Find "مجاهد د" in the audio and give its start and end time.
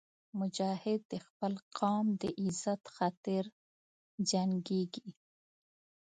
0.39-1.13